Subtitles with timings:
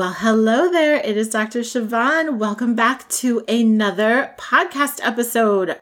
[0.00, 0.96] Well, hello there.
[0.96, 1.58] It is Dr.
[1.60, 2.38] Siobhan.
[2.38, 5.78] Welcome back to another podcast episode.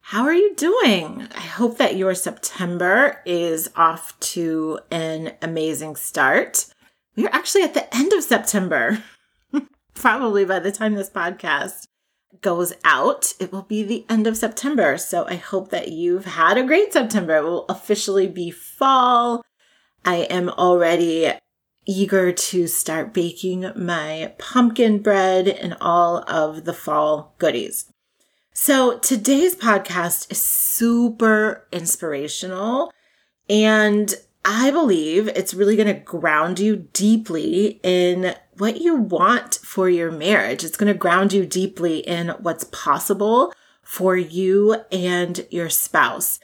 [0.00, 1.28] How are you doing?
[1.36, 6.66] I hope that your September is off to an amazing start.
[7.14, 9.04] We are actually at the end of September.
[9.94, 11.86] Probably by the time this podcast
[12.40, 14.98] goes out, it will be the end of September.
[14.98, 17.36] So I hope that you've had a great September.
[17.36, 19.44] It will officially be fall.
[20.04, 21.34] I am already
[21.86, 27.92] eager to start baking my pumpkin bread and all of the fall goodies.
[28.52, 32.92] So today's podcast is super inspirational
[33.48, 34.14] and
[34.44, 40.10] I believe it's really going to ground you deeply in what you want for your
[40.10, 40.64] marriage.
[40.64, 46.38] It's going to ground you deeply in what's possible for you and your spouse.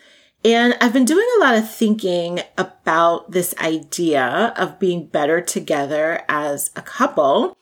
[0.46, 6.22] And I've been doing a lot of thinking about this idea of being better together
[6.28, 7.58] as a couple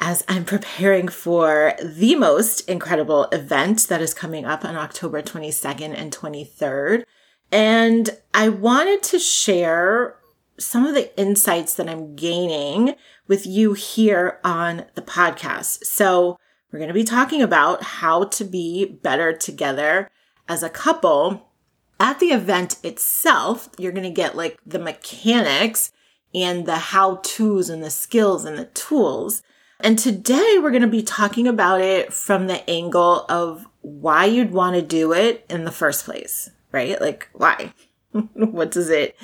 [0.00, 5.96] as I'm preparing for the most incredible event that is coming up on October 22nd
[5.96, 7.04] and 23rd.
[7.52, 10.16] And I wanted to share
[10.58, 12.96] some of the insights that I'm gaining
[13.28, 15.84] with you here on the podcast.
[15.84, 16.40] So
[16.72, 20.10] we're going to be talking about how to be better together
[20.48, 21.52] as a couple
[22.00, 25.92] at the event itself, you're going to get like the mechanics
[26.34, 29.42] and the how to's and the skills and the tools.
[29.80, 34.52] And today we're going to be talking about it from the angle of why you'd
[34.52, 37.00] want to do it in the first place, right?
[37.00, 37.72] Like, why?
[38.34, 39.16] what does it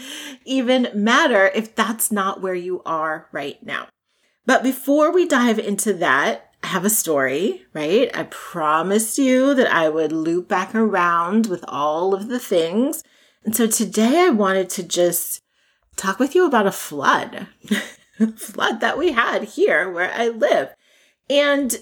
[0.45, 3.89] even matter if that's not where you are right now?
[4.47, 8.11] But before we dive into that, have a story, right?
[8.15, 13.03] I promised you that I would loop back around with all of the things.
[13.45, 15.43] And so today I wanted to just
[15.97, 17.47] talk with you about a flood,
[18.37, 20.75] flood that we had here where I live.
[21.29, 21.77] And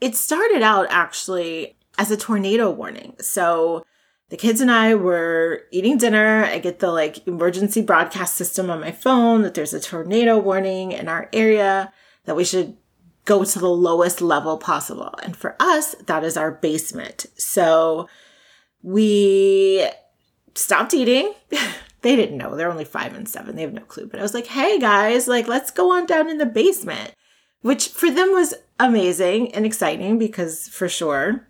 [0.00, 3.14] it started out actually as a tornado warning.
[3.20, 3.84] So
[4.30, 6.44] the kids and I were eating dinner.
[6.44, 10.92] I get the like emergency broadcast system on my phone that there's a tornado warning
[10.92, 11.92] in our area
[12.24, 12.76] that we should
[13.24, 15.14] go to the lowest level possible.
[15.22, 17.26] And for us, that is our basement.
[17.36, 18.08] So
[18.82, 19.88] we
[20.54, 21.32] stopped eating.
[22.02, 22.56] they didn't know.
[22.56, 23.56] They're only five and seven.
[23.56, 24.06] They have no clue.
[24.06, 27.14] But I was like, hey guys, like, let's go on down in the basement,
[27.60, 31.48] which for them was amazing and exciting because for sure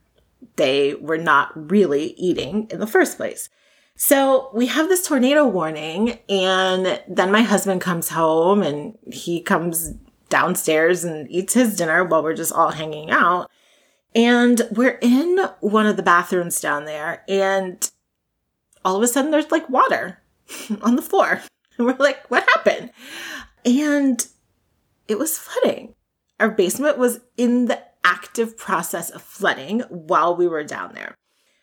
[0.57, 3.49] they were not really eating in the first place.
[3.97, 9.95] So we have this tornado warning and then my husband comes home and he comes
[10.33, 13.51] downstairs and eats his dinner while we're just all hanging out.
[14.15, 17.91] And we're in one of the bathrooms down there, and
[18.85, 20.21] all of a sudden there's like water
[20.83, 21.43] on the floor.
[21.79, 22.91] And we're like, what happened?
[23.65, 24.27] And
[25.07, 25.95] it was flooding.
[26.41, 31.15] Our basement was in the active process of flooding while we were down there.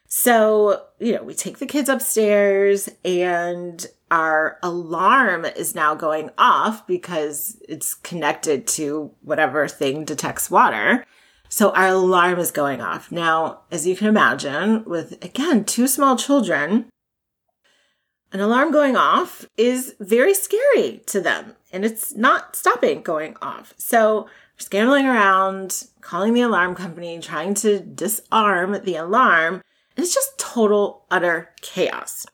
[0.09, 6.85] So, you know, we take the kids upstairs and our alarm is now going off
[6.87, 11.05] because it's connected to whatever thing detects water.
[11.47, 13.11] So our alarm is going off.
[13.11, 16.89] Now, as you can imagine, with again, two small children,
[18.31, 23.75] an alarm going off is very scary to them and it's not stopping going off.
[23.77, 24.27] So
[24.57, 29.61] scrambling around, calling the alarm company, trying to disarm the alarm
[30.03, 32.25] it's just total, utter chaos.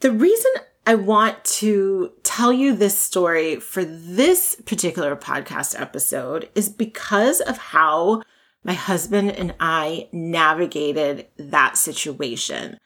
[0.00, 0.50] The reason
[0.86, 7.56] I want to tell you this story for this particular podcast episode is because of
[7.58, 8.22] how
[8.64, 12.78] my husband and I navigated that situation.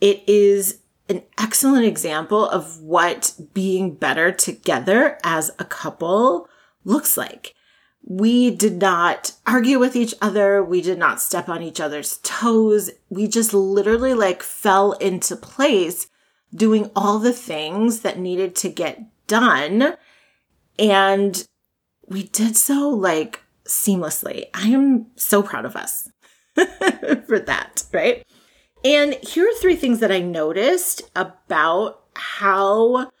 [0.00, 0.78] It is
[1.08, 6.48] an excellent example of what being better together as a couple
[6.84, 7.54] looks like
[8.04, 10.62] we did not argue with each other.
[10.62, 12.90] We did not step on each other's toes.
[13.08, 16.08] We just literally like fell into place
[16.54, 19.94] doing all the things that needed to get done.
[20.78, 21.46] And
[22.08, 24.46] we did so like seamlessly.
[24.52, 26.10] I am so proud of us
[26.54, 27.84] for that.
[27.92, 28.26] right?
[28.84, 33.11] And here are three things that I noticed about how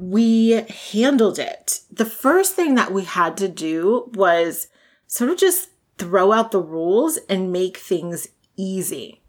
[0.00, 1.80] we handled it.
[1.90, 4.68] The first thing that we had to do was
[5.06, 9.20] sort of just throw out the rules and make things easy.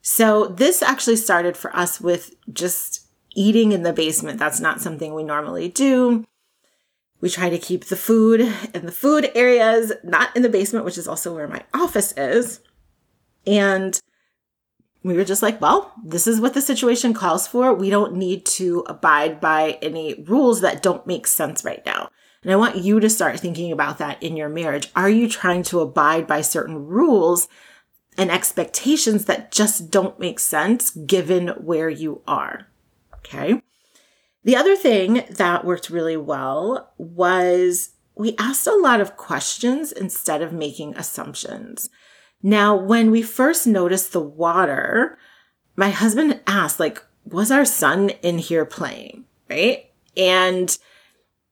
[0.00, 4.38] So this actually started for us with just eating in the basement.
[4.38, 6.24] That's not something we normally do.
[7.20, 8.40] We try to keep the food
[8.74, 12.60] in the food areas, not in the basement, which is also where my office is.
[13.46, 13.98] And
[15.02, 17.74] we were just like, well, this is what the situation calls for.
[17.74, 22.10] We don't need to abide by any rules that don't make sense right now.
[22.42, 24.90] And I want you to start thinking about that in your marriage.
[24.96, 27.48] Are you trying to abide by certain rules
[28.18, 32.66] and expectations that just don't make sense given where you are?
[33.18, 33.62] Okay.
[34.44, 40.42] The other thing that worked really well was we asked a lot of questions instead
[40.42, 41.88] of making assumptions.
[42.42, 45.18] Now, when we first noticed the water,
[45.76, 49.24] my husband asked, like, was our son in here playing?
[49.48, 49.90] Right.
[50.16, 50.76] And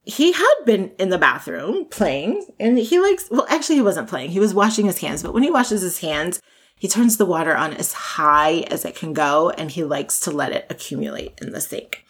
[0.03, 4.31] he had been in the bathroom playing and he likes, well, actually, he wasn't playing.
[4.31, 6.41] He was washing his hands, but when he washes his hands,
[6.77, 10.31] he turns the water on as high as it can go and he likes to
[10.31, 12.05] let it accumulate in the sink.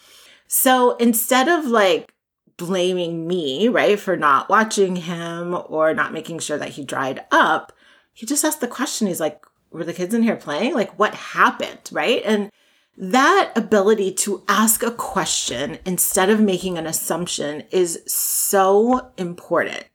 [0.47, 2.13] So instead of like
[2.57, 7.73] blaming me, right, for not watching him or not making sure that he dried up,
[8.21, 9.07] he just asked the question.
[9.07, 10.75] He's like, were the kids in here playing?
[10.75, 11.89] Like, what happened?
[11.91, 12.21] Right.
[12.23, 12.51] And
[12.99, 19.87] that ability to ask a question instead of making an assumption is so important.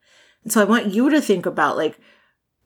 [0.44, 2.00] And so I want you to think about like,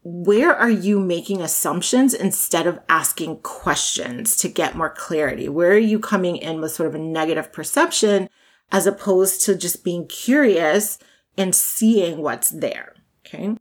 [0.01, 5.49] where are you making assumptions instead of asking questions to get more clarity?
[5.49, 8.29] Where are you coming in with sort of a negative perception
[8.71, 10.99] as opposed to just being curious
[11.37, 12.95] and seeing what's there?
[13.27, 13.57] Okay.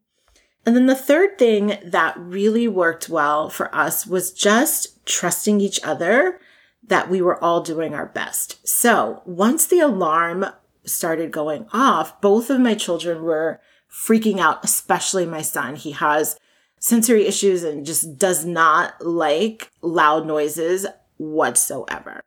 [0.68, 5.80] And then the third thing that really worked well for us was just trusting each
[5.82, 6.40] other
[6.86, 8.68] that we were all doing our best.
[8.68, 10.44] So once the alarm
[10.84, 15.74] started going off, both of my children were freaking out, especially my son.
[15.74, 16.38] He has
[16.78, 20.84] sensory issues and just does not like loud noises
[21.16, 22.20] whatsoever.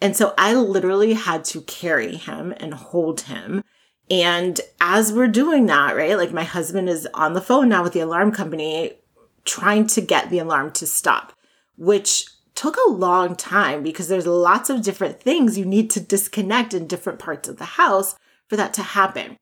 [0.00, 3.62] And so I literally had to carry him and hold him
[4.10, 7.92] and as we're doing that, right, like my husband is on the phone now with
[7.92, 8.94] the alarm company
[9.44, 11.32] trying to get the alarm to stop,
[11.76, 16.74] which took a long time because there's lots of different things you need to disconnect
[16.74, 18.14] in different parts of the house
[18.48, 19.36] for that to happen.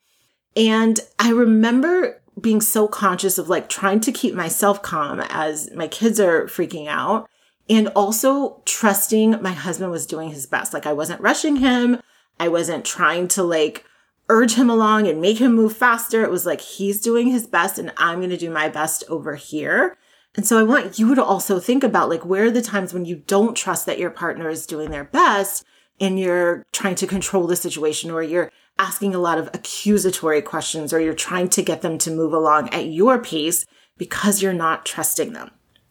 [0.56, 5.88] And I remember being so conscious of like trying to keep myself calm as my
[5.88, 7.28] kids are freaking out
[7.68, 10.72] and also trusting my husband was doing his best.
[10.72, 12.00] Like I wasn't rushing him.
[12.38, 13.84] I wasn't trying to like
[14.30, 16.22] urge him along and make him move faster.
[16.22, 19.34] It was like he's doing his best and I'm going to do my best over
[19.34, 19.98] here.
[20.36, 23.04] And so I want you to also think about like where are the times when
[23.04, 25.64] you don't trust that your partner is doing their best
[26.00, 30.92] and you're trying to control the situation or you're asking a lot of accusatory questions
[30.92, 33.66] or you're trying to get them to move along at your pace
[33.98, 35.50] because you're not trusting them.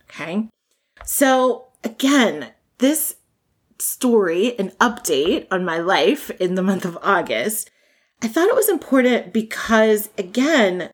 [0.10, 0.48] Okay.
[1.04, 3.18] So again, this
[3.78, 7.70] story, an update on my life in the month of August
[8.22, 10.92] I thought it was important because, again,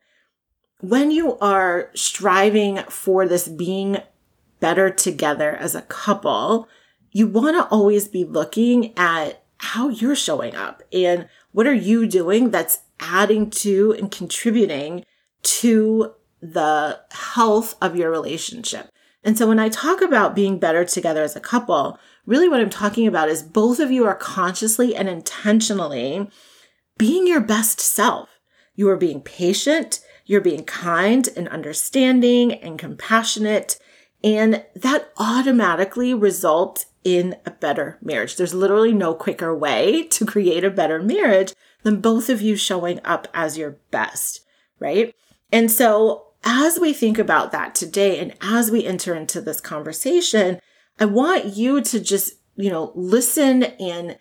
[0.80, 3.98] when you are striving for this being
[4.60, 6.68] better together as a couple,
[7.10, 12.06] you want to always be looking at how you're showing up and what are you
[12.06, 15.04] doing that's adding to and contributing
[15.42, 18.88] to the health of your relationship.
[19.24, 22.70] And so when I talk about being better together as a couple, really what I'm
[22.70, 26.30] talking about is both of you are consciously and intentionally
[26.98, 28.28] being your best self.
[28.74, 33.78] You are being patient, you're being kind and understanding and compassionate,
[34.22, 38.36] and that automatically results in a better marriage.
[38.36, 43.00] There's literally no quicker way to create a better marriage than both of you showing
[43.04, 44.40] up as your best,
[44.80, 45.14] right?
[45.52, 50.58] And so as we think about that today and as we enter into this conversation,
[50.98, 54.18] I want you to just, you know, listen and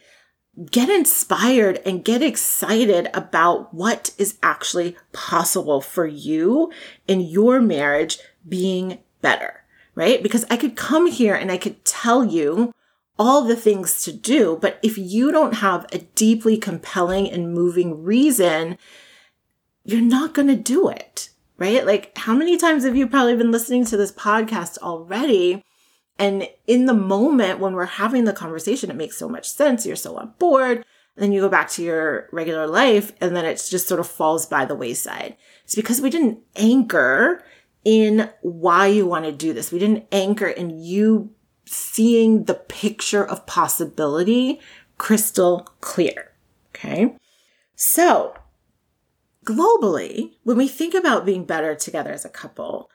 [0.71, 6.71] get inspired and get excited about what is actually possible for you
[7.07, 9.63] in your marriage being better,
[9.95, 10.24] right?
[10.24, 12.74] Because I could come here and I could tell you
[13.17, 18.03] all the things to do, but if you don't have a deeply compelling and moving
[18.03, 18.77] reason,
[19.83, 21.85] you're not going to do it, right?
[21.85, 25.64] Like how many times have you probably been listening to this podcast already?
[26.17, 29.86] And in the moment when we're having the conversation, it makes so much sense.
[29.86, 30.77] You're so on board.
[30.77, 34.07] And then you go back to your regular life and then it just sort of
[34.07, 35.38] falls by the wayside.
[35.63, 37.43] It's because we didn't anchor
[37.84, 39.72] in why you want to do this.
[39.72, 41.31] We didn't anchor in you
[41.65, 44.60] seeing the picture of possibility
[44.98, 46.31] crystal clear.
[46.69, 47.15] Okay.
[47.75, 48.34] So
[49.45, 52.89] globally, when we think about being better together as a couple,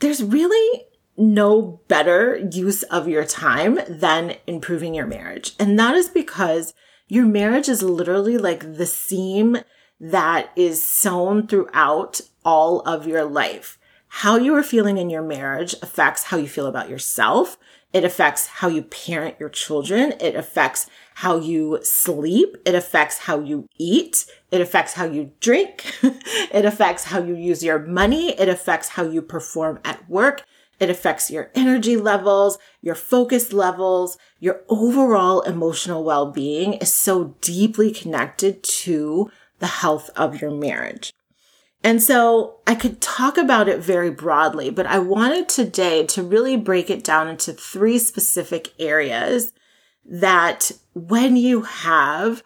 [0.00, 5.54] there's really no better use of your time than improving your marriage.
[5.58, 6.74] And that is because
[7.08, 9.58] your marriage is literally like the seam
[10.00, 13.78] that is sewn throughout all of your life.
[14.08, 17.58] How you are feeling in your marriage affects how you feel about yourself.
[17.92, 20.14] It affects how you parent your children.
[20.20, 22.56] It affects how you sleep.
[22.64, 24.26] It affects how you eat.
[24.50, 25.84] It affects how you drink.
[26.02, 28.38] it affects how you use your money.
[28.38, 30.44] It affects how you perform at work.
[30.80, 37.92] It affects your energy levels, your focus levels, your overall emotional well-being is so deeply
[37.92, 41.12] connected to the health of your marriage.
[41.82, 46.56] And so I could talk about it very broadly, but I wanted today to really
[46.56, 49.52] break it down into three specific areas
[50.04, 52.42] that when you have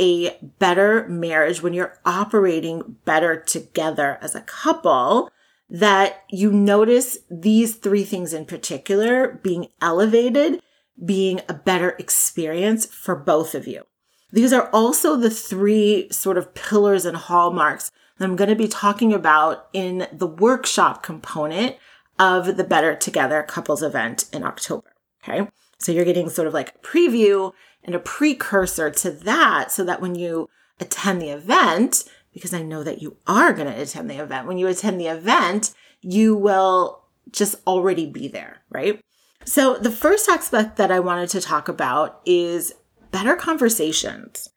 [0.00, 5.30] a better marriage, when you're operating better together as a couple,
[5.70, 10.60] that you notice these three things in particular being elevated,
[11.04, 13.84] being a better experience for both of you.
[14.32, 18.68] These are also the three sort of pillars and hallmarks that I'm going to be
[18.68, 21.76] talking about in the workshop component
[22.18, 24.92] of the Better Together couples event in October.
[25.22, 25.48] Okay.
[25.78, 30.00] So you're getting sort of like a preview and a precursor to that so that
[30.00, 30.48] when you
[30.78, 34.58] attend the event, because I know that you are going to attend the event, when
[34.58, 39.00] you attend the event, you will just already be there, right?
[39.44, 42.72] So the first aspect that I wanted to talk about is
[43.10, 44.50] better conversations.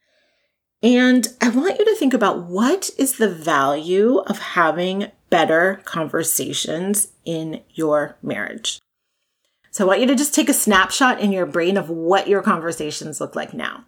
[0.81, 7.13] And I want you to think about what is the value of having better conversations
[7.23, 8.79] in your marriage.
[9.71, 12.43] So I want you to just take a snapshot in your brain of what your
[12.43, 13.85] conversations look like now,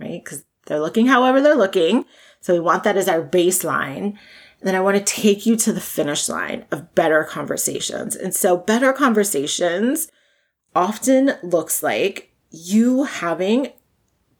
[0.00, 0.24] right?
[0.24, 2.06] Because they're looking however they're looking.
[2.40, 4.16] So we want that as our baseline.
[4.60, 8.16] And then I want to take you to the finish line of better conversations.
[8.16, 10.10] And so better conversations
[10.74, 13.72] often looks like you having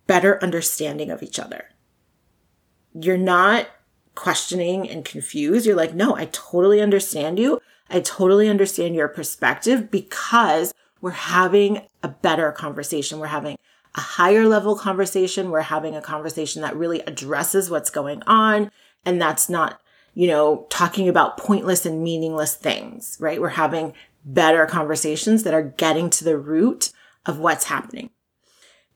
[0.07, 1.67] better understanding of each other.
[2.95, 3.69] You're not
[4.15, 5.67] questioning and confused.
[5.67, 7.61] You're like, no, I totally understand you.
[7.89, 13.19] I totally understand your perspective because we're having a better conversation.
[13.21, 13.57] We're having
[13.99, 15.51] a higher level conversation.
[15.51, 18.71] We're having a conversation that really addresses what's going on.
[19.05, 19.81] And that's not,
[20.15, 23.41] you know, talking about pointless and meaningless things, right?
[23.41, 26.93] We're having better conversations that are getting to the root
[27.27, 28.11] of what's happening.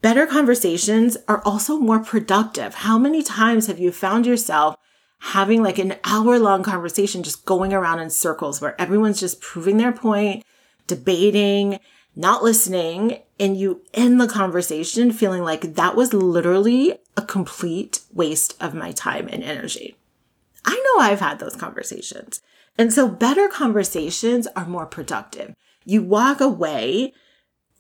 [0.03, 2.75] Better conversations are also more productive.
[2.75, 4.77] How many times have you found yourself
[5.19, 9.79] having like an hour long conversation just going around in circles where everyone's just proving
[9.79, 10.45] their point,
[10.87, 11.81] debating,
[12.15, 18.55] not listening, and you end the conversation feeling like that was literally a complete waste
[18.61, 19.97] of my time and energy.
[20.65, 22.41] I know I've had those conversations.
[22.79, 25.55] And so better conversations are more productive.
[25.85, 27.13] You walk away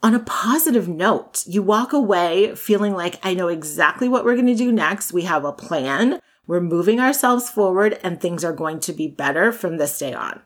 [0.02, 1.44] on a positive note.
[1.46, 5.12] You walk away feeling like I know exactly what we're going to do next.
[5.12, 6.20] We have a plan.
[6.46, 10.40] We're moving ourselves forward and things are going to be better from this day on,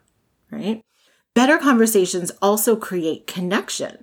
[0.50, 0.82] right?
[1.36, 4.02] Better conversations also create connection.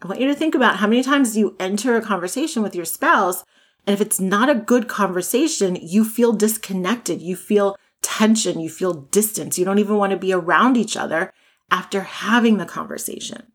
[0.00, 2.86] I want you to think about how many times you enter a conversation with your
[2.86, 3.44] spouse
[3.86, 7.20] and if it's not a good conversation, you feel disconnected.
[7.20, 8.60] You feel tension.
[8.60, 9.58] You feel distance.
[9.58, 11.32] You don't even want to be around each other
[11.70, 13.52] after having the conversation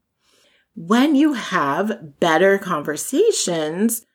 [0.77, 4.05] when you have better conversations,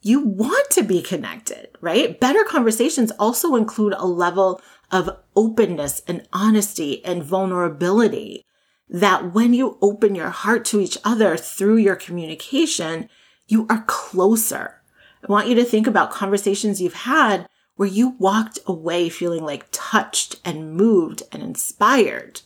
[0.00, 2.18] you want to be connected, right?
[2.18, 8.44] Better conversations also include a level of openness and honesty and vulnerability
[8.88, 13.08] that when you open your heart to each other through your communication,
[13.46, 14.82] you are closer.
[15.22, 19.66] I want you to think about conversations you've had where you walked away feeling like
[19.70, 22.42] touched and moved and inspired.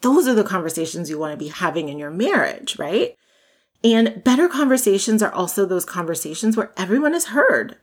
[0.00, 3.16] Those are the conversations you want to be having in your marriage, right?
[3.84, 7.76] And better conversations are also those conversations where everyone is heard.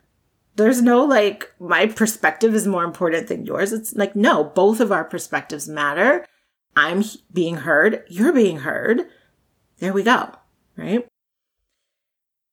[0.57, 3.71] There's no like, my perspective is more important than yours.
[3.71, 6.25] It's like, no, both of our perspectives matter.
[6.75, 8.03] I'm being heard.
[8.09, 9.07] You're being heard.
[9.77, 10.31] There we go.
[10.75, 11.07] Right.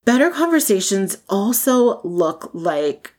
[0.04, 3.14] Better conversations also look like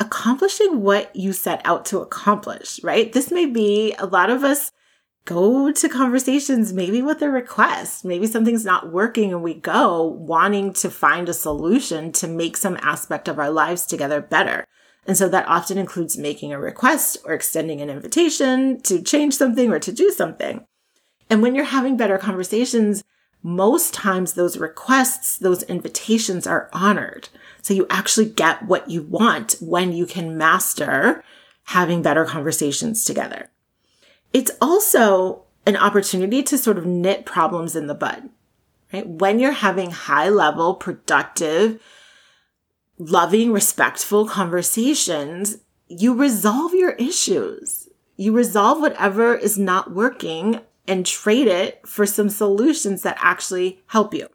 [0.00, 3.12] accomplishing what you set out to accomplish, right?
[3.12, 4.72] This may be a lot of us
[5.24, 8.04] go to conversations maybe with a request.
[8.04, 12.78] Maybe something's not working and we go wanting to find a solution to make some
[12.82, 14.64] aspect of our lives together better.
[15.06, 19.70] And so that often includes making a request or extending an invitation to change something
[19.70, 20.66] or to do something.
[21.28, 23.04] And when you're having better conversations,
[23.42, 27.28] most times those requests, those invitations are honored.
[27.62, 31.24] So you actually get what you want when you can master
[31.64, 33.50] having better conversations together.
[34.32, 38.30] It's also an opportunity to sort of knit problems in the bud,
[38.92, 39.06] right?
[39.06, 41.80] When you're having high level, productive,
[42.98, 45.58] loving, respectful conversations,
[45.88, 47.88] you resolve your issues.
[48.16, 54.14] You resolve whatever is not working and trade it for some solutions that actually help
[54.14, 54.28] you.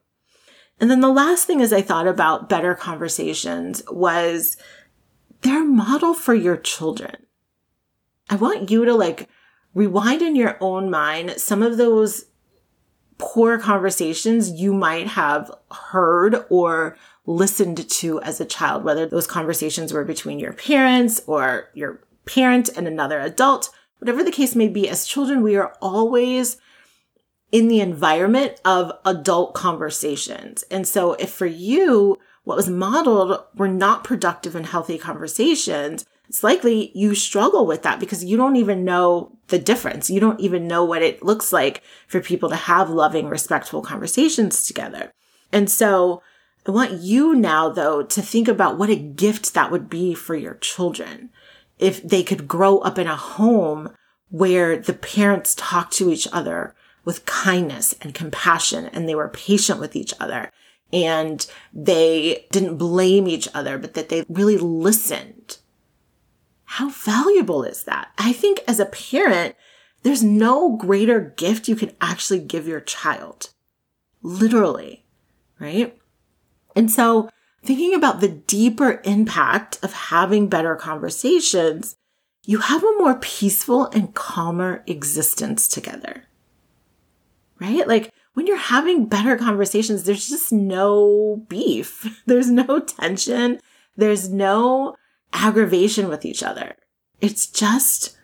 [0.79, 4.57] And then the last thing as I thought about better conversations was
[5.41, 7.15] they're model for your children.
[8.29, 9.29] I want you to like
[9.75, 12.25] rewind in your own mind some of those
[13.17, 19.93] poor conversations you might have heard or listened to as a child, whether those conversations
[19.93, 24.89] were between your parents or your parent and another adult, whatever the case may be,
[24.89, 26.57] as children, we are always
[27.51, 30.63] in the environment of adult conversations.
[30.63, 36.43] And so if for you, what was modeled were not productive and healthy conversations, it's
[36.43, 40.09] likely you struggle with that because you don't even know the difference.
[40.09, 44.65] You don't even know what it looks like for people to have loving, respectful conversations
[44.65, 45.11] together.
[45.51, 46.21] And so
[46.67, 50.35] I want you now, though, to think about what a gift that would be for
[50.35, 51.29] your children
[51.77, 53.93] if they could grow up in a home
[54.29, 59.79] where the parents talk to each other with kindness and compassion and they were patient
[59.79, 60.51] with each other
[60.91, 65.59] and they didn't blame each other, but that they really listened.
[66.65, 68.11] How valuable is that?
[68.17, 69.55] I think as a parent,
[70.03, 73.51] there's no greater gift you can actually give your child.
[74.21, 75.05] Literally,
[75.59, 75.97] right?
[76.75, 77.29] And so
[77.63, 81.95] thinking about the deeper impact of having better conversations,
[82.43, 86.25] you have a more peaceful and calmer existence together.
[87.59, 87.87] Right?
[87.87, 92.21] Like when you're having better conversations, there's just no beef.
[92.25, 93.59] There's no tension.
[93.95, 94.95] There's no
[95.35, 96.75] aggravation with each other.
[97.21, 98.17] It's just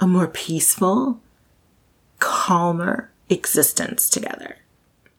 [0.00, 1.20] a more peaceful,
[2.18, 4.56] calmer existence together.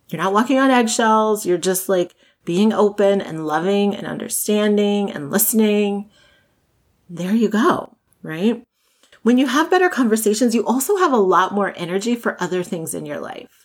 [0.09, 1.45] You're not walking on eggshells.
[1.45, 6.09] You're just like being open and loving and understanding and listening.
[7.09, 8.63] There you go, right?
[9.23, 12.93] When you have better conversations, you also have a lot more energy for other things
[12.93, 13.64] in your life,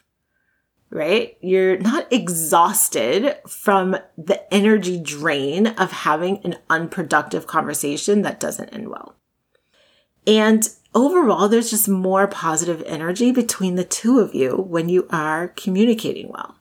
[0.90, 1.36] right?
[1.40, 8.88] You're not exhausted from the energy drain of having an unproductive conversation that doesn't end
[8.88, 9.14] well.
[10.26, 15.48] And overall, there's just more positive energy between the two of you when you are
[15.48, 16.56] communicating well.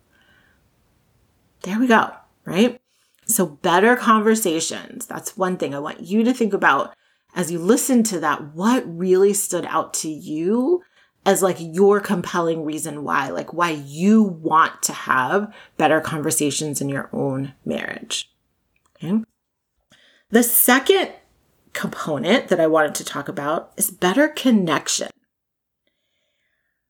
[1.63, 2.12] There we go,
[2.46, 2.80] right?
[3.26, 5.06] So better conversations.
[5.06, 6.96] That's one thing I want you to think about
[7.36, 8.54] as you listen to that.
[8.56, 10.84] What really stood out to you
[11.25, 16.89] as like your compelling reason why, like why you want to have better conversations in
[16.89, 18.32] your own marriage.
[18.95, 19.23] Okay.
[20.29, 21.12] The second
[21.73, 25.10] component that I wanted to talk about is better connection.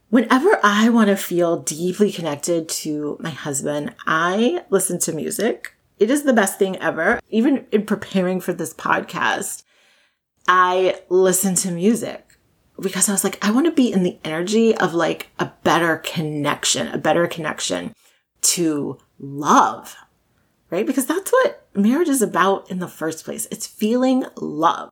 [0.10, 5.76] Whenever I want to feel deeply connected to my husband, I listen to music.
[6.00, 7.20] It is the best thing ever.
[7.30, 9.64] Even in preparing for this podcast,
[10.48, 12.29] I listen to music
[12.82, 15.98] because I was like, I want to be in the energy of like a better
[15.98, 17.94] connection, a better connection
[18.42, 19.96] to love,
[20.70, 20.86] right?
[20.86, 23.48] Because that's what marriage is about in the first place.
[23.52, 24.92] It's feeling love.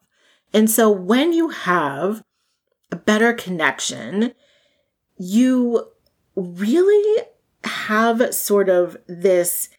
[0.53, 2.23] And so when you have
[2.91, 4.33] a better connection,
[5.17, 5.87] you
[6.35, 7.23] really
[7.63, 9.69] have sort of this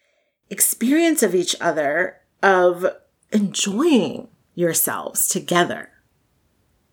[0.51, 2.87] experience of each other of
[3.33, 5.91] enjoying yourselves together.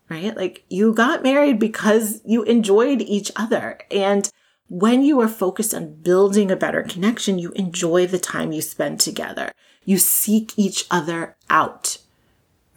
[0.08, 0.36] Right?
[0.36, 3.80] Like you got married because you enjoyed each other.
[3.90, 4.30] And
[4.68, 9.00] when you are focused on building a better connection, you enjoy the time you spend
[9.00, 9.52] together.
[9.84, 11.98] You seek each other out.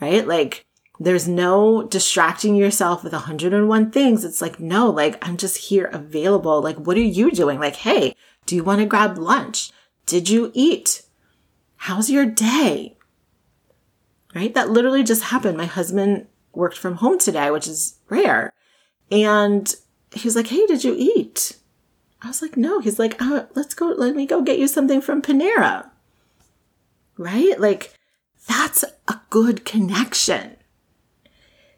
[0.02, 0.28] Right?
[0.28, 0.66] Like
[1.00, 4.26] there's no distracting yourself with 101 things.
[4.26, 6.62] It's like, no, like, I'm just here available.
[6.62, 7.58] Like, what are you doing?
[7.58, 8.16] Like, hey,
[8.46, 9.72] do you want to grab lunch?
[10.06, 11.04] Did you eat?
[11.78, 12.98] How's your day?
[14.36, 14.54] Right?
[14.54, 15.58] That literally just happened.
[15.58, 16.28] My husband
[16.60, 18.52] worked from home today, which is rare.
[19.12, 19.74] And
[20.14, 21.58] he was like, hey, did you eat?
[22.22, 22.80] I was like, no.
[22.80, 25.90] He's like, uh, let's go, let me go get you something from Panera.
[27.18, 27.60] Right?
[27.60, 27.94] Like,
[28.48, 30.58] that's a good connection.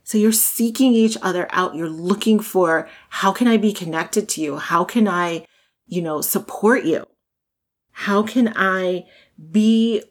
[0.04, 1.76] So you're seeking each other out.
[1.76, 4.58] You're looking for how can I be connected to you?
[4.58, 5.46] How can I,
[5.88, 7.06] you know, support you?
[7.92, 9.06] How can I
[9.52, 10.04] be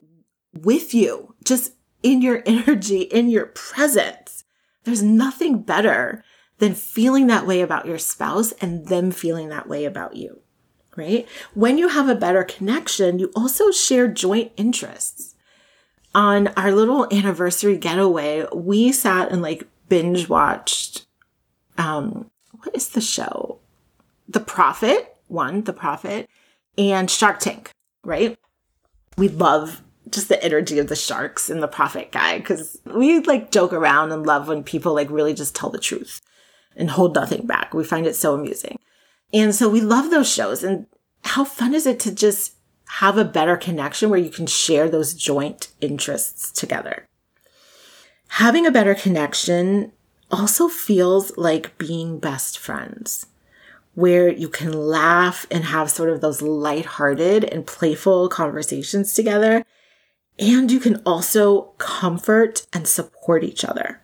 [0.53, 1.35] with you?
[1.45, 4.30] Just in your energy, in your presence.
[4.85, 6.25] There's nothing better
[6.59, 10.41] than feeling that way about your spouse and them feeling that way about you,
[10.97, 11.27] right?
[11.55, 15.35] When you have a better connection, you also share joint interests.
[16.15, 21.07] On our little anniversary getaway, we sat and like binge watched,
[21.79, 23.59] um, what is the show?
[24.29, 26.29] The Profit, one, The Profit,
[26.77, 27.71] and Shark Tank,
[28.05, 28.39] right?
[29.17, 33.51] We love just the energy of the sharks and the profit guy because we like
[33.51, 36.21] joke around and love when people like really just tell the truth
[36.77, 37.75] and hold nothing back.
[37.75, 38.79] We find it so amusing.
[39.33, 40.65] And so we love those shows.
[40.65, 40.87] And
[41.23, 42.55] how fun is it to just
[42.87, 47.07] have a better connection where you can share those joint interests together?
[48.35, 49.93] Having a better connection
[50.31, 53.27] also feels like being best friends,
[53.95, 59.65] where you can laugh and have sort of those lighthearted and playful conversations together.
[60.41, 64.01] And you can also comfort and support each other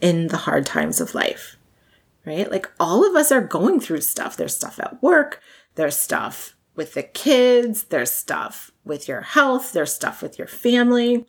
[0.00, 1.56] in the hard times of life
[2.26, 2.50] right?
[2.50, 4.36] Like all of us are going through stuff.
[4.36, 5.40] There's stuff at work,
[5.76, 11.24] there's stuff with the kids, there's stuff with your health, there's stuff with your family.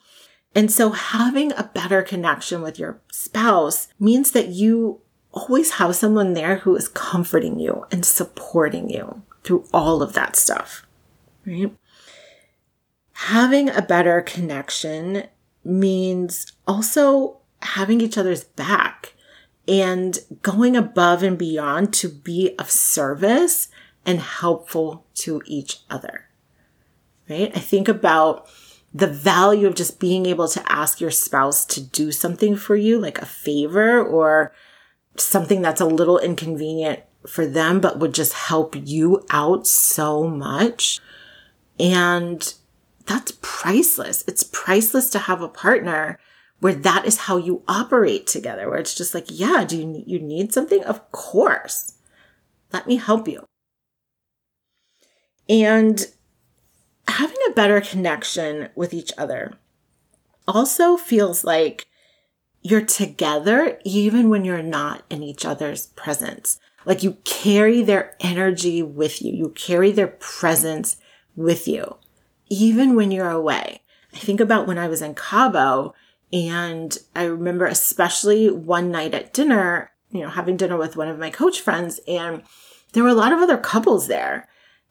[0.54, 5.02] And so having a better connection with your spouse means that you
[5.32, 10.36] always have someone there who is comforting you and supporting you through all of that
[10.36, 10.86] stuff,
[11.46, 11.72] right?
[13.22, 15.24] Having a better connection
[15.64, 19.14] means also having each other's back
[19.68, 23.70] and going above and beyond to be of service
[24.06, 26.26] and helpful to each other.
[27.28, 27.52] Right?
[27.56, 28.48] I think about
[28.94, 33.00] the value of just being able to ask your spouse to do something for you,
[33.00, 34.54] like a favor or
[35.18, 41.00] something that's a little inconvenient for them, but would just help you out so much.
[41.80, 42.54] And
[43.08, 44.24] that's priceless.
[44.28, 46.20] It's priceless to have a partner
[46.60, 50.20] where that is how you operate together, where it's just like, yeah, do you, you
[50.20, 50.84] need something?
[50.84, 51.94] Of course.
[52.74, 53.46] Let me help you.
[55.48, 56.06] And
[57.08, 59.54] having a better connection with each other
[60.48, 61.86] also feels like
[62.62, 66.60] you're together even when you're not in each other's presence.
[66.86, 69.34] Like you carry their energy with you.
[69.34, 70.98] You carry their presence
[71.36, 71.98] with you,
[72.50, 73.82] even when you're away.
[74.14, 75.94] I think about when I was in Cabo
[76.34, 81.20] and I remember especially one night at dinner, you know, having dinner with one of
[81.20, 82.44] my coach friends and
[82.94, 84.48] there were a lot of other couples there.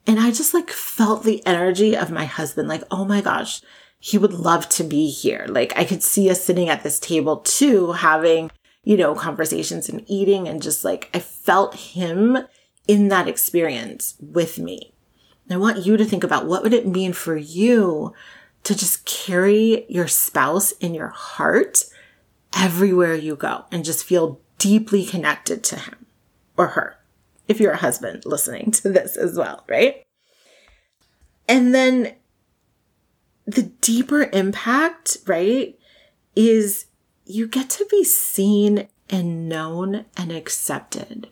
[0.07, 3.61] And I just like felt the energy of my husband, like, oh my gosh,
[3.99, 5.47] he would love to be here.
[5.49, 8.51] Like I could see us sitting at this table too, having,
[8.85, 12.38] you know, conversations and eating and just like I felt him
[12.87, 14.95] in that experience with me.
[15.51, 18.13] I want you to think about what would it mean for you
[18.65, 21.85] to just carry your spouse in your heart
[22.57, 26.07] everywhere you go and just feel deeply connected to him
[26.57, 26.97] or her.
[27.47, 30.05] If you're a husband listening to this as well, right?
[31.49, 32.15] And then
[33.47, 35.79] the deeper impact, right,
[36.35, 36.87] is
[37.25, 41.29] you get to be seen and known and accepted.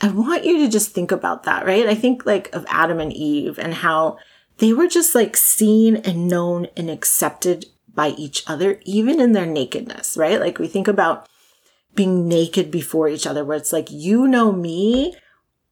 [0.00, 1.86] I want you to just think about that, right?
[1.86, 4.18] I think like of Adam and Eve and how
[4.58, 9.46] they were just like seen and known and accepted by each other, even in their
[9.46, 10.40] nakedness, right?
[10.40, 11.28] Like we think about
[11.94, 15.14] being naked before each other, where it's like, you know me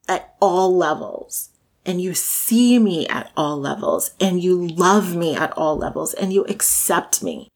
[0.07, 1.49] at all levels
[1.85, 6.31] and you see me at all levels and you love me at all levels and
[6.31, 7.49] you accept me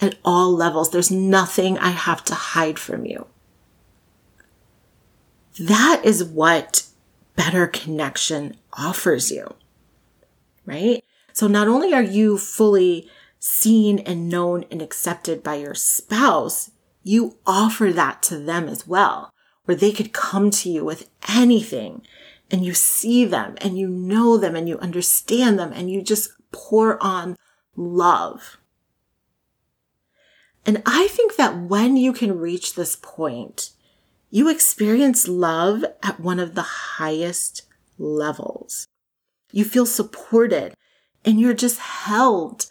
[0.00, 0.90] at all levels.
[0.90, 3.26] There's nothing I have to hide from you.
[5.58, 6.84] That is what
[7.36, 9.54] better connection offers you
[10.66, 11.04] right?
[11.32, 16.70] So not only are you fully seen and known and accepted by your spouse,
[17.02, 19.32] you offer that to them as well,
[19.64, 22.02] where they could come to you with anything
[22.50, 26.30] and you see them and you know them and you understand them and you just
[26.52, 27.36] pour on
[27.76, 28.58] love.
[30.64, 33.70] And I think that when you can reach this point,
[34.34, 36.62] you experience love at one of the
[36.96, 37.62] highest
[37.98, 38.88] levels.
[39.52, 40.74] You feel supported
[41.24, 42.66] and you're just held.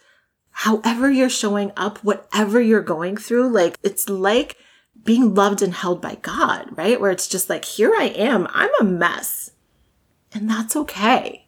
[0.52, 4.58] However you're showing up, whatever you're going through, like it's like
[5.06, 7.00] being loved and held by God, right?
[7.00, 8.46] Where it's just like, here I am.
[8.54, 9.52] I'm a mess.
[10.34, 11.48] And that's okay,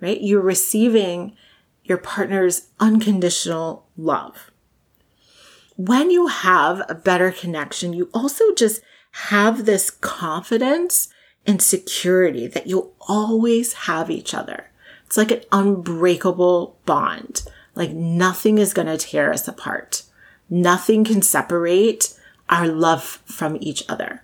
[0.00, 0.20] right?
[0.20, 1.36] You're receiving
[1.82, 4.52] your partner's unconditional love.
[5.74, 8.80] When you have a better connection, you also just
[9.28, 11.08] have this confidence
[11.46, 14.70] and security that you'll always have each other.
[15.06, 17.42] It's like an unbreakable bond
[17.74, 20.04] like nothing is going to tear us apart.
[20.48, 24.22] Nothing can separate our love from each other.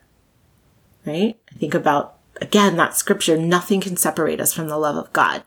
[1.07, 1.39] Right?
[1.51, 5.43] I think about again that scripture, nothing can separate us from the love of God.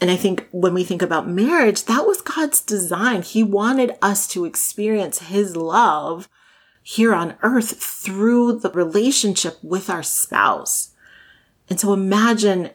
[0.00, 3.22] And I think when we think about marriage, that was God's design.
[3.22, 6.28] He wanted us to experience his love
[6.88, 10.94] here on earth through the relationship with our spouse.
[11.68, 12.70] And so imagine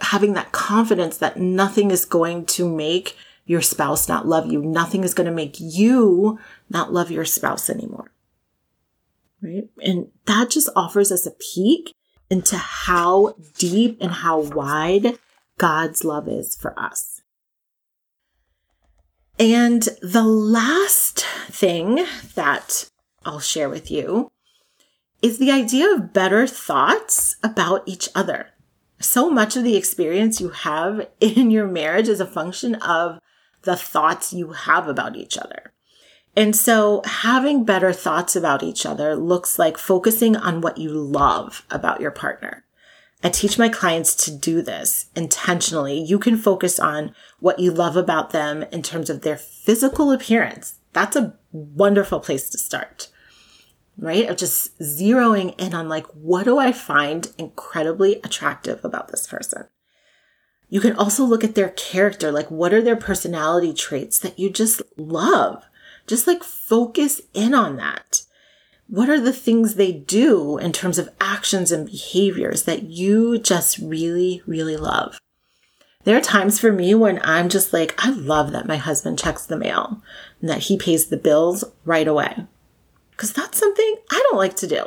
[0.00, 3.16] having that confidence that nothing is going to make
[3.46, 4.60] your spouse not love you.
[4.60, 6.38] Nothing is going to make you
[6.68, 8.12] not love your spouse anymore.
[9.40, 9.70] Right.
[9.82, 11.94] And that just offers us a peek
[12.28, 15.18] into how deep and how wide
[15.56, 17.22] God's love is for us.
[19.38, 22.90] And the last thing that
[23.26, 24.30] I'll share with you
[25.20, 28.50] is the idea of better thoughts about each other.
[29.00, 33.18] So much of the experience you have in your marriage is a function of
[33.62, 35.72] the thoughts you have about each other.
[36.36, 41.64] And so having better thoughts about each other looks like focusing on what you love
[41.70, 42.64] about your partner.
[43.24, 45.98] I teach my clients to do this intentionally.
[45.98, 50.74] You can focus on what you love about them in terms of their physical appearance.
[50.92, 53.08] That's a wonderful place to start,
[53.98, 54.28] right?
[54.28, 59.66] Of just zeroing in on like, what do I find incredibly attractive about this person?
[60.68, 62.32] You can also look at their character.
[62.32, 65.64] Like, what are their personality traits that you just love?
[66.06, 68.22] Just like focus in on that
[68.88, 73.78] what are the things they do in terms of actions and behaviors that you just
[73.78, 75.18] really, really love?
[76.04, 79.44] There are times for me when I'm just like, I love that my husband checks
[79.44, 80.02] the mail
[80.40, 82.46] and that he pays the bills right away.
[83.16, 84.86] Because that's something I don't like to do.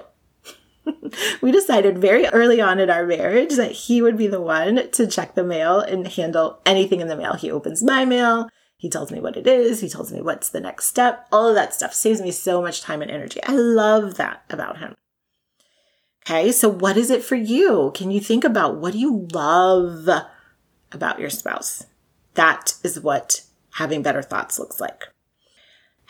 [1.42, 5.08] we decided very early on in our marriage that he would be the one to
[5.08, 7.34] check the mail and handle anything in the mail.
[7.34, 9.82] He opens my mail, he tells me what it is.
[9.82, 11.28] He tells me what's the next step.
[11.34, 13.44] All of that stuff saves me so much time and energy.
[13.44, 14.96] I love that about him.
[16.26, 17.92] Okay, so what is it for you?
[17.94, 20.08] Can you think about what do you love
[20.94, 21.88] about your spouse?
[22.36, 23.42] That is what
[23.74, 25.10] having better thoughts looks like.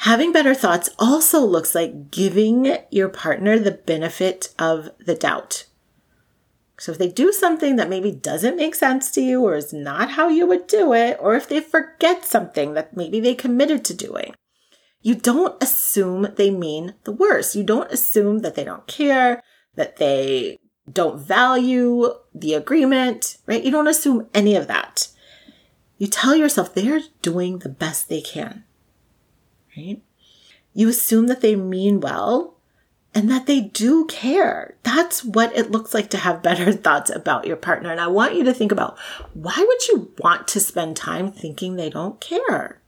[0.03, 5.65] Having better thoughts also looks like giving your partner the benefit of the doubt.
[6.77, 10.12] So if they do something that maybe doesn't make sense to you or is not
[10.12, 13.93] how you would do it, or if they forget something that maybe they committed to
[13.93, 14.33] doing,
[15.01, 17.57] you don't assume they mean the worst.
[17.57, 19.43] You don't assume that they don't care,
[19.75, 20.59] that they
[20.89, 23.63] don't value the agreement, right?
[23.63, 25.09] You don't assume any of that.
[25.97, 28.63] You tell yourself they're doing the best they can,
[29.75, 30.01] right?
[30.73, 32.55] You assume that they mean well
[33.13, 34.75] and that they do care.
[34.84, 37.91] That's what it looks like to have better thoughts about your partner.
[37.91, 38.97] And I want you to think about
[39.34, 42.82] why would you want to spend time thinking they don't care?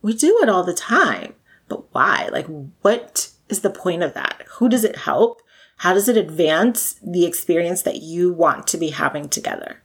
[0.00, 1.34] We do it all the time,
[1.66, 2.28] but why?
[2.32, 2.46] Like,
[2.82, 4.44] what is the point of that?
[4.52, 5.42] Who does it help?
[5.78, 9.82] How does it advance the experience that you want to be having together?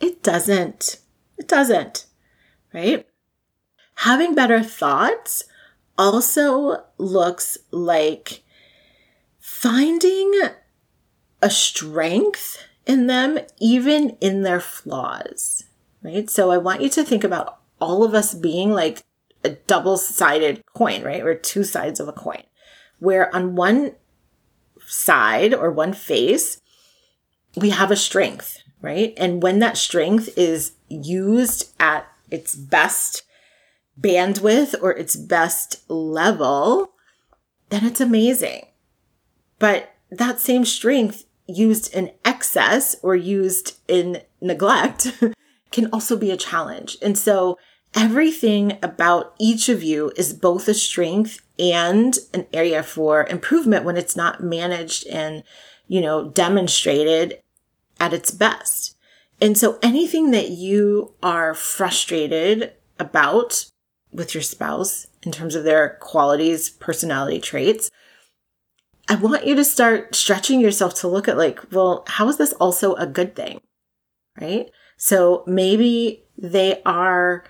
[0.00, 0.98] It doesn't.
[1.36, 2.06] It doesn't,
[2.72, 3.06] right?
[4.02, 5.42] Having better thoughts
[5.96, 8.44] also looks like
[9.40, 10.32] finding
[11.42, 15.64] a strength in them, even in their flaws,
[16.00, 16.30] right?
[16.30, 19.02] So I want you to think about all of us being like
[19.42, 21.22] a double sided coin, right?
[21.22, 22.44] Or two sides of a coin,
[23.00, 23.96] where on one
[24.86, 26.60] side or one face,
[27.56, 29.12] we have a strength, right?
[29.16, 33.24] And when that strength is used at its best
[34.00, 36.92] bandwidth or its best level,
[37.70, 38.66] then it's amazing.
[39.58, 45.12] But that same strength used in excess or used in neglect
[45.72, 46.96] can also be a challenge.
[47.02, 47.58] And so
[47.94, 53.96] everything about each of you is both a strength and an area for improvement when
[53.96, 55.42] it's not managed and,
[55.88, 57.40] you know, demonstrated
[57.98, 58.96] at its best.
[59.40, 63.70] And so anything that you are frustrated about
[64.12, 67.90] with your spouse in terms of their qualities, personality traits,
[69.08, 72.52] I want you to start stretching yourself to look at like, well, how is this
[72.54, 73.60] also a good thing?
[74.40, 74.70] Right?
[74.96, 77.44] So maybe they are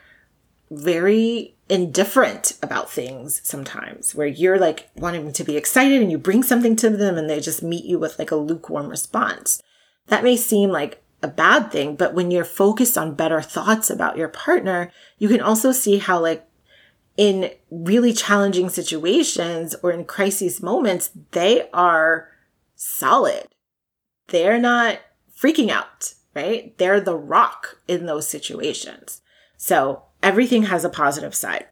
[0.70, 6.42] very indifferent about things sometimes where you're like wanting to be excited and you bring
[6.42, 9.62] something to them and they just meet you with like a lukewarm response.
[10.06, 14.16] That may seem like a bad thing, but when you're focused on better thoughts about
[14.16, 16.47] your partner, you can also see how like
[17.18, 22.28] in really challenging situations or in crisis moments, they are
[22.76, 23.48] solid.
[24.28, 25.00] They're not
[25.36, 26.78] freaking out, right?
[26.78, 29.20] They're the rock in those situations.
[29.56, 31.66] So everything has a positive side.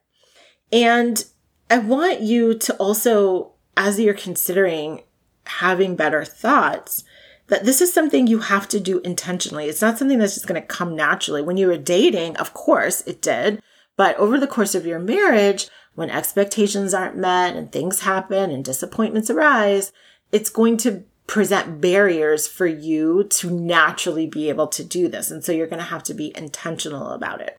[0.72, 1.24] And
[1.70, 5.04] I want you to also, as you're considering
[5.44, 7.04] having better thoughts,
[7.46, 9.66] that this is something you have to do intentionally.
[9.66, 11.40] It's not something that's just going to come naturally.
[11.40, 13.62] When you were dating, of course it did.
[13.96, 18.64] But over the course of your marriage, when expectations aren't met and things happen and
[18.64, 19.92] disappointments arise,
[20.30, 25.30] it's going to present barriers for you to naturally be able to do this.
[25.30, 27.56] And so you're going to have to be intentional about it.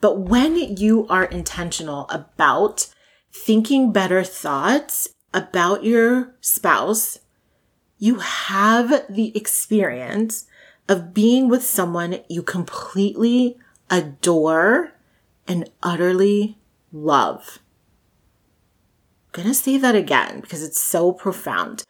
[0.00, 2.88] But when you are intentional about
[3.32, 7.20] thinking better thoughts about your spouse,
[7.98, 10.46] you have the experience
[10.88, 13.56] of being with someone you completely
[13.88, 14.92] adore
[15.46, 16.58] and utterly
[16.92, 17.58] love.
[19.34, 21.84] I'm gonna say that again because it's so profound.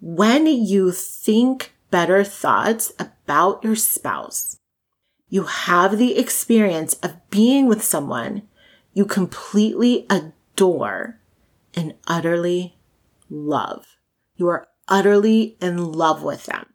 [0.00, 4.58] When you think better thoughts about your spouse,
[5.28, 8.42] you have the experience of being with someone
[8.92, 11.20] you completely adore
[11.74, 12.78] and utterly
[13.28, 13.98] love.
[14.36, 16.72] You are utterly in love with them.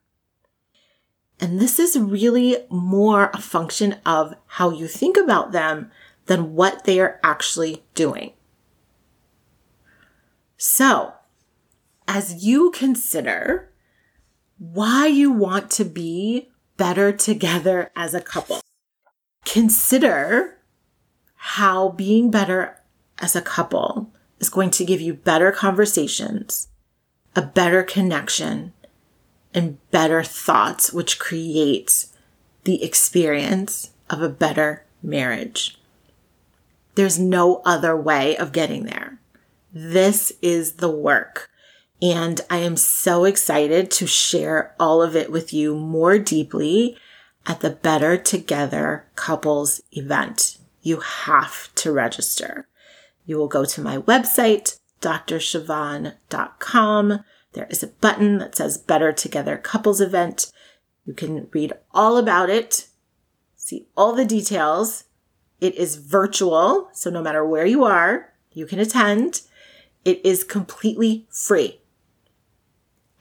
[1.40, 5.90] And this is really more a function of how you think about them
[6.32, 8.32] than what they are actually doing.
[10.56, 11.12] So,
[12.08, 13.70] as you consider
[14.58, 18.62] why you want to be better together as a couple,
[19.44, 20.58] consider
[21.36, 22.80] how being better
[23.20, 26.70] as a couple is going to give you better conversations,
[27.36, 28.72] a better connection,
[29.54, 32.16] and better thoughts, which creates
[32.64, 35.78] the experience of a better marriage.
[37.02, 39.20] There's no other way of getting there.
[39.74, 41.50] This is the work.
[42.00, 46.96] And I am so excited to share all of it with you more deeply
[47.48, 50.60] at the Better Together Couples event.
[50.84, 52.68] You have to register.
[53.26, 57.24] You will go to my website, drsiobhan.com.
[57.54, 60.52] There is a button that says Better Together Couples Event.
[61.08, 62.90] You can read all about it,
[63.56, 65.06] see all the details.
[65.62, 69.42] It is virtual, so no matter where you are, you can attend.
[70.04, 71.80] It is completely free.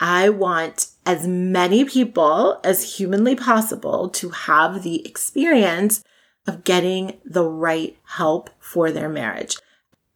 [0.01, 6.03] I want as many people as humanly possible to have the experience
[6.47, 9.59] of getting the right help for their marriage.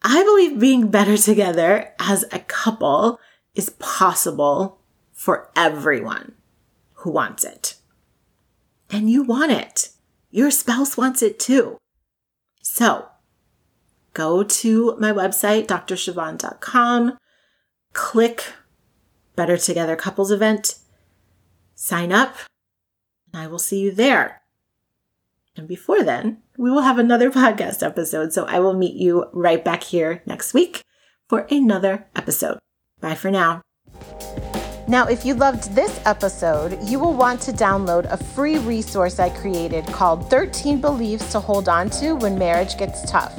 [0.03, 3.21] I believe being better together as a couple
[3.55, 4.79] is possible
[5.13, 6.33] for everyone
[6.95, 7.77] who wants it.
[8.91, 9.91] And you want it.
[10.31, 11.79] Your spouse wants it too.
[12.65, 13.09] So
[14.15, 17.19] go to my website, drsiobhan.com,
[17.93, 18.45] click
[19.37, 20.79] Better Together Couples event,
[21.75, 22.35] sign up,
[23.33, 24.43] and I will see you there.
[25.57, 28.33] And before then, we will have another podcast episode.
[28.33, 30.83] So I will meet you right back here next week
[31.29, 32.59] for another episode.
[33.01, 33.63] Bye for now.
[34.87, 39.31] Now, if you loved this episode, you will want to download a free resource I
[39.31, 43.35] created called 13 Beliefs to Hold On to When Marriage Gets Tough.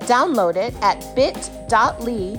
[0.00, 2.36] Download it at bit.ly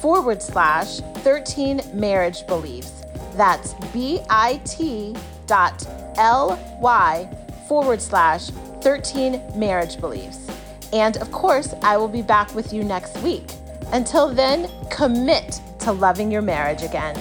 [0.00, 3.02] forward slash 13 marriage beliefs.
[3.34, 5.86] That's bit dot
[6.82, 7.28] ly
[7.66, 8.50] forward slash
[8.82, 10.50] 13 marriage beliefs.
[10.92, 13.46] And of course, I will be back with you next week.
[13.92, 17.16] Until then, commit to loving your marriage again.